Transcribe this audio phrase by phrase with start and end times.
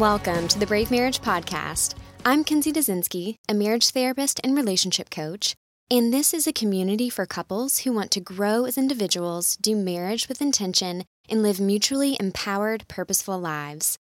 [0.00, 1.94] Welcome to the Brave Marriage Podcast.
[2.24, 5.54] I'm Kenzie Dazinski, a marriage therapist and relationship coach,
[5.90, 10.26] and this is a community for couples who want to grow as individuals, do marriage
[10.26, 13.98] with intention, and live mutually empowered, purposeful lives.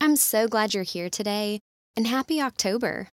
[0.00, 1.58] I'm so glad you're here today,
[1.96, 3.08] and happy October.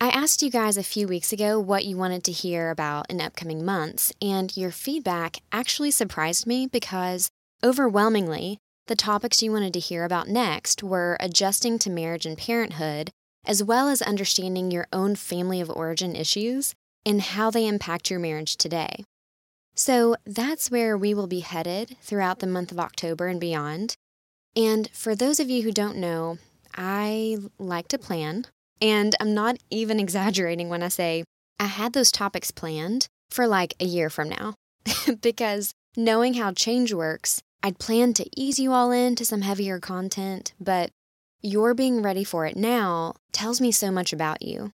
[0.00, 3.20] I asked you guys a few weeks ago what you wanted to hear about in
[3.20, 7.28] upcoming months, and your feedback actually surprised me because,
[7.64, 8.58] overwhelmingly,
[8.92, 13.10] the topics you wanted to hear about next were adjusting to marriage and parenthood,
[13.46, 16.74] as well as understanding your own family of origin issues
[17.06, 19.02] and how they impact your marriage today.
[19.74, 23.94] So that's where we will be headed throughout the month of October and beyond.
[24.54, 26.36] And for those of you who don't know,
[26.76, 28.44] I like to plan,
[28.82, 31.24] and I'm not even exaggerating when I say
[31.58, 34.52] I had those topics planned for like a year from now.
[35.22, 40.52] because knowing how change works, I'd planned to ease you all into some heavier content,
[40.60, 40.90] but
[41.40, 44.72] your being ready for it now tells me so much about you,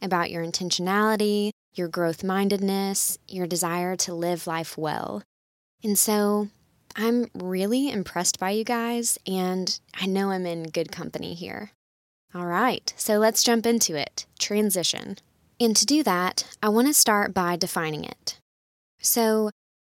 [0.00, 5.22] about your intentionality, your growth mindedness, your desire to live life well.
[5.82, 6.48] And so
[6.96, 11.70] I'm really impressed by you guys, and I know I'm in good company here.
[12.34, 15.16] All right, so let's jump into it transition.
[15.60, 18.38] And to do that, I want to start by defining it.
[19.00, 19.50] So,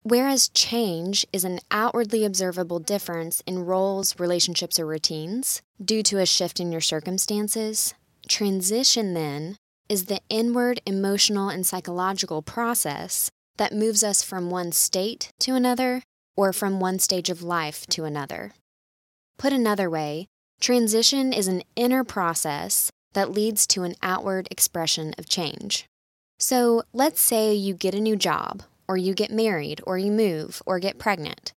[0.06, 6.26] Whereas change is an outwardly observable difference in roles, relationships, or routines due to a
[6.26, 7.94] shift in your circumstances,
[8.28, 9.56] transition then
[9.88, 16.02] is the inward emotional and psychological process that moves us from one state to another
[16.36, 18.52] or from one stage of life to another.
[19.38, 20.26] Put another way,
[20.60, 25.86] transition is an inner process that leads to an outward expression of change.
[26.38, 30.62] So let's say you get a new job or you get married, or you move,
[30.66, 31.52] or get pregnant.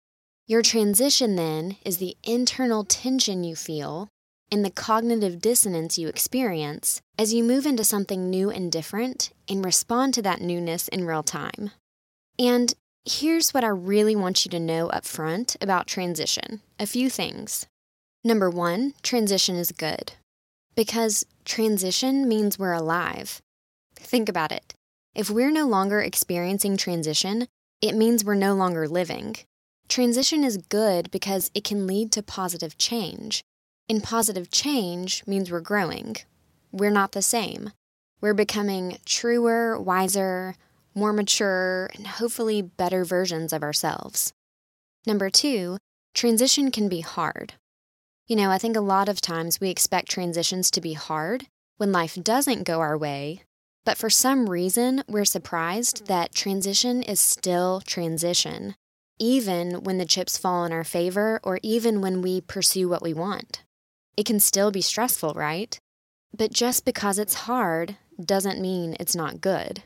[0.46, 4.08] Your transition then is the internal tension you feel
[4.52, 9.64] and the cognitive dissonance you experience as you move into something new and different and
[9.64, 11.72] respond to that newness in real time.
[12.38, 17.10] And here's what I really want you to know up front about transition a few
[17.10, 17.66] things.
[18.22, 20.12] Number one, transition is good
[20.74, 23.40] because transition means we're alive.
[23.96, 24.74] Think about it.
[25.16, 27.48] If we're no longer experiencing transition,
[27.80, 29.36] it means we're no longer living.
[29.88, 33.42] Transition is good because it can lead to positive change.
[33.88, 36.16] And positive change means we're growing.
[36.70, 37.70] We're not the same.
[38.20, 40.54] We're becoming truer, wiser,
[40.94, 44.34] more mature, and hopefully better versions of ourselves.
[45.06, 45.78] Number two,
[46.12, 47.54] transition can be hard.
[48.26, 51.46] You know, I think a lot of times we expect transitions to be hard
[51.78, 53.44] when life doesn't go our way
[53.86, 58.74] but for some reason, we're surprised that transition is still transition,
[59.20, 63.14] even when the chips fall in our favor or even when we pursue what we
[63.14, 63.62] want.
[64.16, 65.78] It can still be stressful, right?
[66.36, 69.84] But just because it's hard doesn't mean it's not good.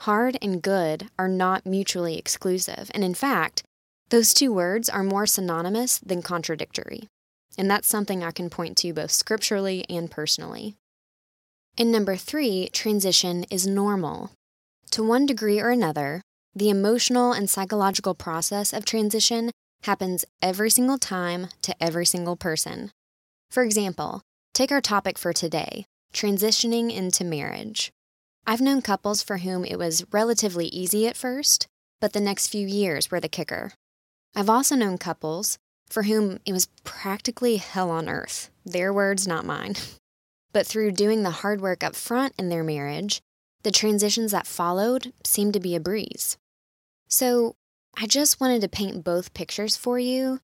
[0.00, 3.64] Hard and good are not mutually exclusive, and in fact,
[4.10, 7.08] those two words are more synonymous than contradictory.
[7.58, 10.76] And that's something I can point to both scripturally and personally.
[11.78, 14.30] And number three, transition is normal.
[14.90, 16.20] To one degree or another,
[16.54, 19.50] the emotional and psychological process of transition
[19.84, 22.90] happens every single time to every single person.
[23.50, 24.20] For example,
[24.52, 27.90] take our topic for today transitioning into marriage.
[28.46, 31.66] I've known couples for whom it was relatively easy at first,
[32.00, 33.72] but the next few years were the kicker.
[34.34, 38.50] I've also known couples for whom it was practically hell on earth.
[38.64, 39.76] Their words, not mine.
[40.52, 43.20] But through doing the hard work up front in their marriage,
[43.62, 46.36] the transitions that followed seemed to be a breeze.
[47.08, 47.54] So
[47.96, 50.40] I just wanted to paint both pictures for you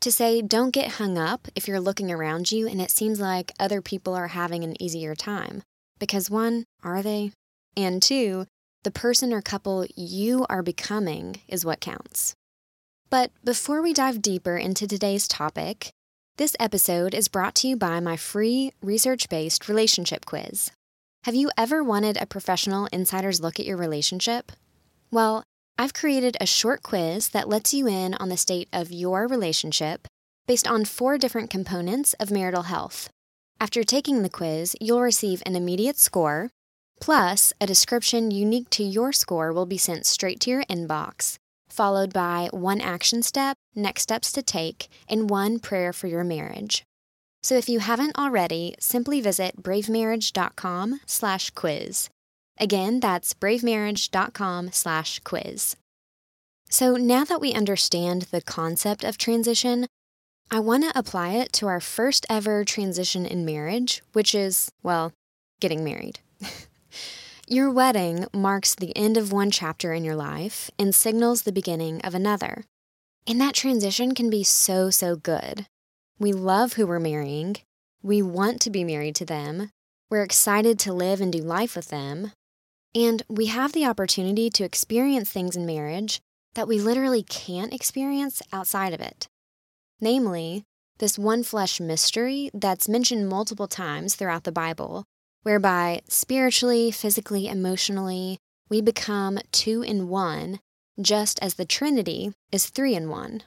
[0.00, 3.52] to say don't get hung up if you're looking around you and it seems like
[3.58, 5.62] other people are having an easier time.
[5.98, 7.32] Because one, are they?
[7.76, 8.46] And two,
[8.84, 12.34] the person or couple you are becoming is what counts.
[13.10, 15.90] But before we dive deeper into today's topic,
[16.38, 20.70] this episode is brought to you by my free research based relationship quiz.
[21.24, 24.52] Have you ever wanted a professional insider's look at your relationship?
[25.10, 25.42] Well,
[25.76, 30.06] I've created a short quiz that lets you in on the state of your relationship
[30.46, 33.10] based on four different components of marital health.
[33.60, 36.50] After taking the quiz, you'll receive an immediate score,
[37.00, 41.36] plus a description unique to your score will be sent straight to your inbox
[41.78, 46.82] followed by one action step, next steps to take, and one prayer for your marriage.
[47.40, 52.10] So if you haven't already, simply visit bravemarriage.com/quiz.
[52.58, 55.76] Again, that's bravemarriage.com/quiz.
[56.68, 59.86] So now that we understand the concept of transition,
[60.50, 65.12] I want to apply it to our first ever transition in marriage, which is, well,
[65.60, 66.18] getting married.
[67.50, 72.00] your wedding marks the end of one chapter in your life and signals the beginning
[72.02, 72.64] of another.
[73.26, 75.66] And that transition can be so, so good.
[76.18, 77.56] We love who we're marrying.
[78.02, 79.70] We want to be married to them.
[80.10, 82.32] We're excited to live and do life with them.
[82.94, 86.20] And we have the opportunity to experience things in marriage
[86.54, 89.28] that we literally can't experience outside of it.
[90.00, 90.64] Namely,
[90.98, 95.04] this one flesh mystery that's mentioned multiple times throughout the Bible,
[95.42, 98.38] whereby spiritually, physically, emotionally,
[98.68, 100.60] we become two in one,
[101.00, 103.42] just as the Trinity is three in one.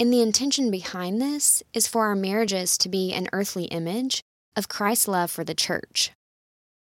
[0.00, 4.22] And the intention behind this is for our marriages to be an earthly image
[4.56, 6.12] of Christ's love for the church.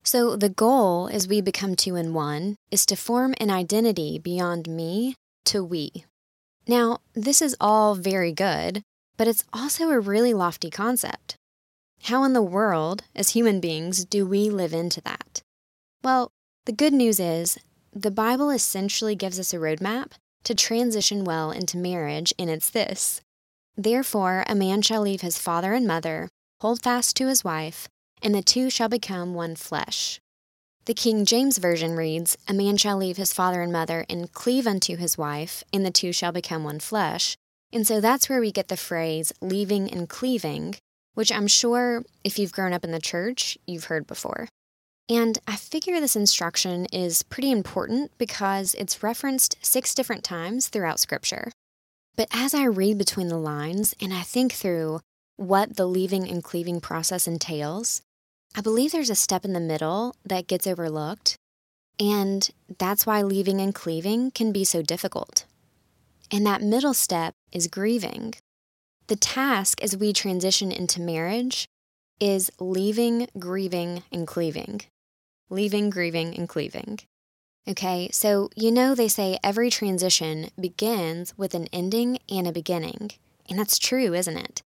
[0.04, 4.68] So, the goal as we become two in one is to form an identity beyond
[4.68, 6.06] me to we.
[6.68, 8.82] Now, this is all very good,
[9.16, 11.38] but it's also a really lofty concept.
[12.08, 15.42] How in the world, as human beings, do we live into that?
[16.04, 16.34] Well,
[16.66, 17.58] the good news is
[17.94, 20.12] the Bible essentially gives us a roadmap
[20.44, 23.22] to transition well into marriage, and it's this
[23.78, 26.28] Therefore, a man shall leave his father and mother,
[26.60, 27.88] hold fast to his wife,
[28.22, 30.20] and the two shall become one flesh.
[30.84, 34.68] The King James Version reads, A man shall leave his father and mother and cleave
[34.68, 37.38] unto his wife, and the two shall become one flesh.
[37.72, 40.76] And so that's where we get the phrase leaving and cleaving,
[41.14, 44.48] which I'm sure if you've grown up in the church, you've heard before.
[45.10, 51.00] And I figure this instruction is pretty important because it's referenced six different times throughout
[51.00, 51.52] Scripture.
[52.16, 55.02] But as I read between the lines and I think through
[55.36, 58.02] what the leaving and cleaving process entails,
[58.56, 61.38] I believe there's a step in the middle that gets overlooked,
[62.00, 65.46] and that's why leaving and cleaving can be so difficult.
[66.32, 68.36] And that middle step is grieving.
[69.08, 71.68] The task as we transition into marriage
[72.20, 74.82] is leaving, grieving, and cleaving.
[75.50, 77.00] Leaving, grieving, and cleaving.
[77.68, 83.12] Okay, so you know they say every transition begins with an ending and a beginning.
[83.50, 84.62] And that's true, isn't it?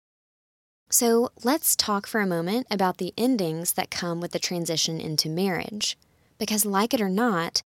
[0.91, 5.29] So let's talk for a moment about the endings that come with the transition into
[5.29, 5.99] marriage.
[6.39, 7.63] Because, like it or not,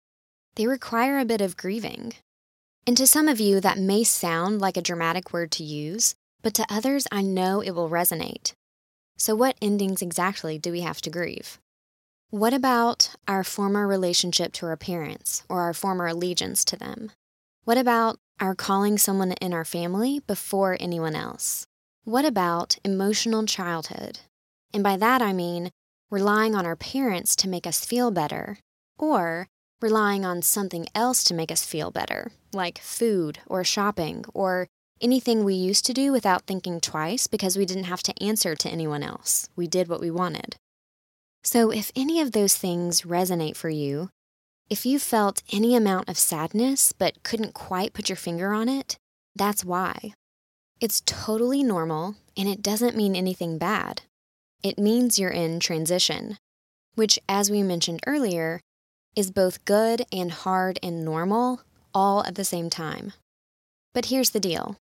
[0.55, 2.13] they require a bit of grieving.
[2.87, 6.15] And to some of you, that may sound like a dramatic word to use,
[6.45, 8.53] but to others, I know it will resonate.
[9.17, 11.59] So, what endings exactly do we have to grieve?
[12.29, 17.11] What about our former relationship to our parents or our former allegiance to them?
[17.63, 21.65] What about our calling someone in our family before anyone else?
[22.03, 24.19] What about emotional childhood?
[24.71, 25.71] And by that I mean
[26.11, 28.59] relying on our parents to make us feel better,
[28.99, 29.47] or
[29.81, 34.67] relying on something else to make us feel better, like food or shopping or
[35.01, 38.69] anything we used to do without thinking twice because we didn't have to answer to
[38.69, 39.49] anyone else.
[39.55, 40.55] We did what we wanted.
[41.43, 44.09] So, if any of those things resonate for you,
[44.69, 48.97] if you felt any amount of sadness but couldn't quite put your finger on it,
[49.35, 50.13] that's why.
[50.79, 54.01] It's totally normal and it doesn't mean anything bad.
[54.63, 56.37] It means you're in transition,
[56.95, 58.59] which, as we mentioned earlier,
[59.15, 61.61] is both good and hard and normal
[61.93, 63.13] all at the same time.
[63.93, 64.77] But here's the deal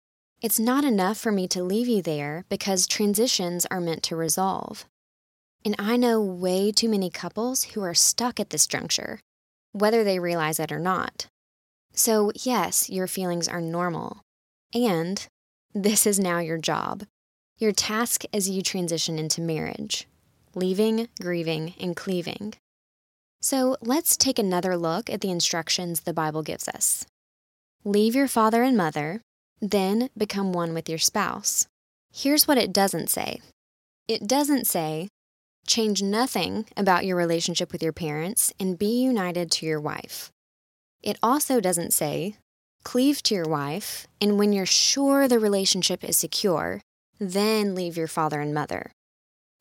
[0.41, 4.85] it's not enough for me to leave you there because transitions are meant to resolve.
[5.65, 9.19] And I know way too many couples who are stuck at this juncture,
[9.73, 11.27] whether they realize it or not.
[11.91, 14.21] So, yes, your feelings are normal.
[14.73, 15.27] And
[15.73, 17.03] this is now your job,
[17.57, 20.07] your task as you transition into marriage
[20.55, 22.53] leaving, grieving, and cleaving.
[23.39, 27.05] So let's take another look at the instructions the Bible gives us.
[27.85, 29.21] Leave your father and mother,
[29.61, 31.67] then become one with your spouse.
[32.11, 33.41] Here's what it doesn't say
[34.07, 35.09] it doesn't say,
[35.67, 40.31] change nothing about your relationship with your parents and be united to your wife.
[41.03, 42.35] It also doesn't say,
[42.83, 46.81] Cleave to your wife, and when you're sure the relationship is secure,
[47.19, 48.91] then leave your father and mother.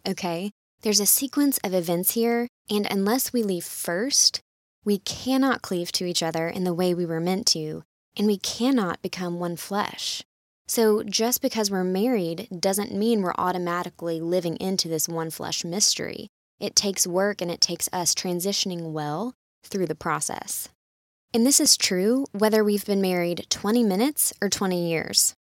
[0.08, 0.52] Okay?
[0.82, 4.40] There's a sequence of events here, and unless we leave first,
[4.84, 7.82] we cannot cleave to each other in the way we were meant to,
[8.18, 10.24] and we cannot become one flesh.
[10.66, 16.28] So, just because we're married doesn't mean we're automatically living into this one flesh mystery.
[16.60, 19.34] It takes work and it takes us transitioning well
[19.64, 20.68] through the process.
[21.32, 25.34] And this is true whether we've been married 20 minutes or 20 years.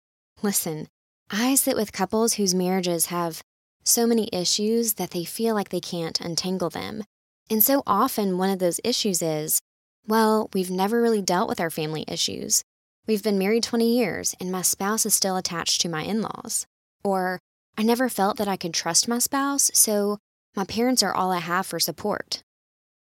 [0.42, 0.87] Listen,
[1.30, 3.42] I sit with couples whose marriages have
[3.83, 7.04] so many issues that they feel like they can't untangle them.
[7.49, 9.61] And so often, one of those issues is
[10.06, 12.62] well, we've never really dealt with our family issues.
[13.06, 16.66] We've been married 20 years, and my spouse is still attached to my in laws.
[17.04, 17.38] Or,
[17.78, 20.18] I never felt that I could trust my spouse, so
[20.56, 22.42] my parents are all I have for support.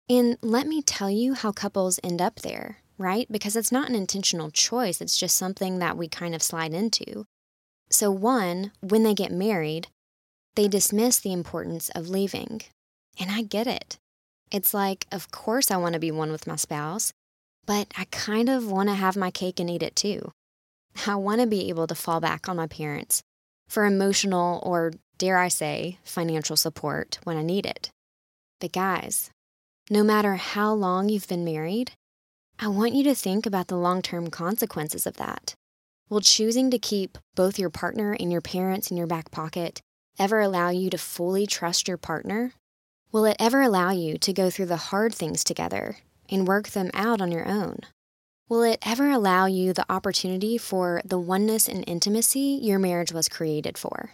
[0.10, 3.28] And let me tell you how couples end up there, right?
[3.32, 7.26] Because it's not an intentional choice, it's just something that we kind of slide into.
[7.90, 9.88] So, one, when they get married,
[10.56, 12.62] they dismiss the importance of leaving.
[13.20, 13.98] And I get it.
[14.52, 17.14] It's like, of course, I want to be one with my spouse,
[17.66, 20.32] but I kind of want to have my cake and eat it too.
[21.06, 23.22] I want to be able to fall back on my parents
[23.68, 27.92] for emotional or, dare I say, financial support when I need it.
[28.60, 29.30] But, guys,
[29.90, 31.92] no matter how long you've been married,
[32.60, 35.54] I want you to think about the long term consequences of that.
[36.10, 39.82] Will choosing to keep both your partner and your parents in your back pocket
[40.18, 42.52] ever allow you to fully trust your partner?
[43.12, 45.98] Will it ever allow you to go through the hard things together
[46.30, 47.80] and work them out on your own?
[48.48, 53.28] Will it ever allow you the opportunity for the oneness and intimacy your marriage was
[53.28, 54.12] created for?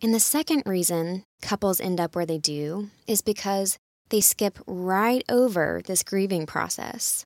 [0.00, 3.76] And the second reason couples end up where they do is because
[4.10, 7.24] they skip right over this grieving process.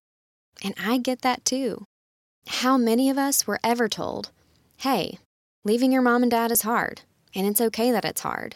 [0.65, 1.85] And I get that too.
[2.47, 4.31] How many of us were ever told,
[4.79, 5.19] hey,
[5.63, 7.03] leaving your mom and dad is hard,
[7.35, 8.55] and it's okay that it's hard,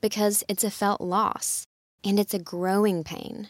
[0.00, 1.64] because it's a felt loss
[2.04, 3.48] and it's a growing pain.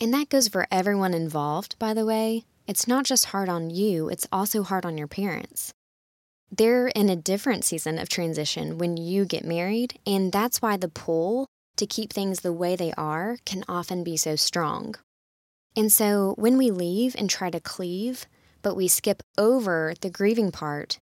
[0.00, 4.08] And that goes for everyone involved, by the way, it's not just hard on you,
[4.08, 5.72] it's also hard on your parents.
[6.50, 10.88] They're in a different season of transition when you get married, and that's why the
[10.88, 14.94] pull to keep things the way they are can often be so strong.
[15.76, 18.26] And so when we leave and try to cleave,
[18.62, 20.98] but we skip over the grieving part,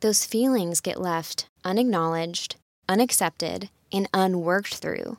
[0.00, 2.56] those feelings get left unacknowledged,
[2.88, 5.16] unaccepted, and unworked through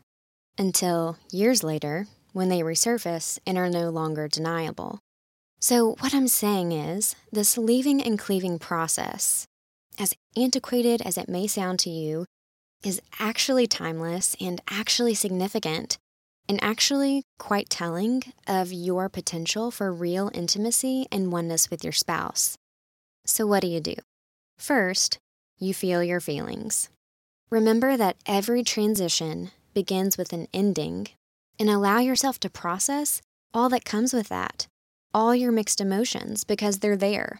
[0.57, 4.99] until years later when they resurface and are no longer deniable.
[5.59, 9.45] So, what I'm saying is, this leaving and cleaving process,
[9.97, 12.25] as antiquated as it may sound to you,
[12.83, 15.97] is actually timeless and actually significant
[16.49, 22.57] and actually quite telling of your potential for real intimacy and oneness with your spouse.
[23.25, 23.95] So, what do you do?
[24.57, 25.17] First,
[25.57, 26.89] you feel your feelings.
[27.49, 31.07] Remember that every transition begins with an ending
[31.59, 33.21] and allow yourself to process
[33.53, 34.67] all that comes with that
[35.13, 37.39] all your mixed emotions because they're there.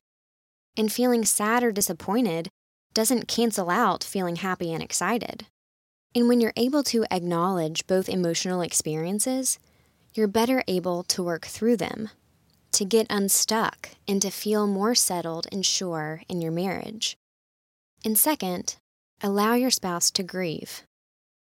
[0.78, 2.50] And feeling sad or disappointed
[2.94, 5.48] doesn't cancel out feeling happy and excited.
[6.16, 9.58] And when you're able to acknowledge both emotional experiences,
[10.14, 12.10] you're better able to work through them,
[12.74, 17.18] to get unstuck, and to feel more settled and sure in your marriage.
[18.06, 18.76] And second,
[19.22, 20.84] allow your spouse to grieve.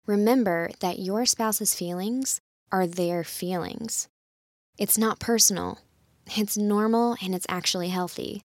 [0.06, 4.08] Remember that your spouse's feelings are their feelings.
[4.78, 5.80] It's not personal,
[6.26, 8.42] it's normal and it's actually healthy.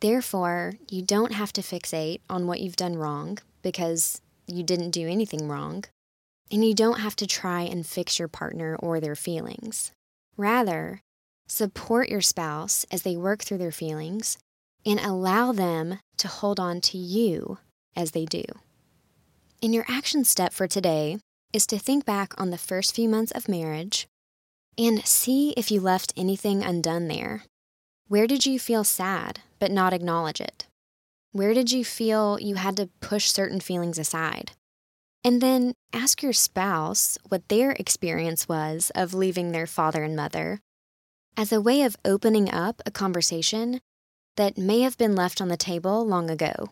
[0.00, 5.08] Therefore, you don't have to fixate on what you've done wrong because you didn't do
[5.08, 5.84] anything wrong.
[6.50, 9.92] And you don't have to try and fix your partner or their feelings.
[10.36, 11.02] Rather,
[11.46, 14.38] support your spouse as they work through their feelings
[14.86, 17.58] and allow them to hold on to you
[17.94, 18.42] as they do.
[19.60, 21.18] And your action step for today
[21.52, 24.06] is to think back on the first few months of marriage
[24.78, 27.42] and see if you left anything undone there.
[28.06, 30.66] Where did you feel sad but not acknowledge it?
[31.32, 34.52] Where did you feel you had to push certain feelings aside?
[35.24, 40.60] And then ask your spouse what their experience was of leaving their father and mother
[41.36, 43.80] as a way of opening up a conversation
[44.36, 46.70] that may have been left on the table long ago.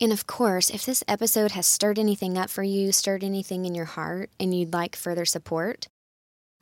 [0.00, 3.74] And of course, if this episode has stirred anything up for you, stirred anything in
[3.74, 5.88] your heart, and you'd like further support,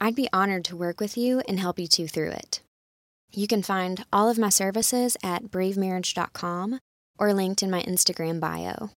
[0.00, 2.60] I'd be honored to work with you and help you two through it.
[3.32, 6.78] You can find all of my services at bravemarriage.com
[7.18, 8.90] or linked in my Instagram bio.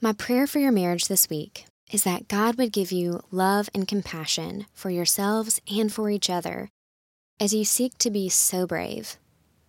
[0.00, 3.86] My prayer for your marriage this week is that God would give you love and
[3.86, 6.68] compassion for yourselves and for each other
[7.38, 9.16] as you seek to be so brave,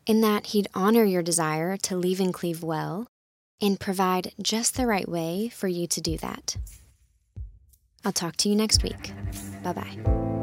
[0.05, 3.07] in that He'd honor your desire to leave and cleave well
[3.61, 6.57] and provide just the right way for you to do that.
[8.03, 9.13] I'll talk to you next week.
[9.63, 10.40] Bye bye.